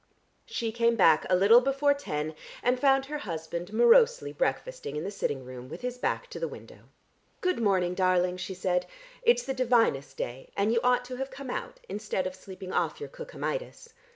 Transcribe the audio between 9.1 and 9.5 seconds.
"It's